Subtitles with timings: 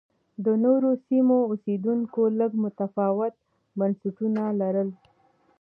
[0.45, 3.33] د نورو سیمو اوسېدونکو لږ متفاوت
[3.79, 4.89] بنسټونه لرل